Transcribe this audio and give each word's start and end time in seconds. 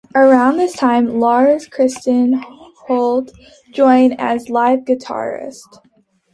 Around 0.15 0.57
this 0.57 0.73
time 0.73 1.19
Lars 1.19 1.69
Kristian 1.69 2.43
Holt 2.87 3.29
joined 3.71 4.19
as 4.19 4.49
live 4.49 4.79
guitarist. 4.79 5.79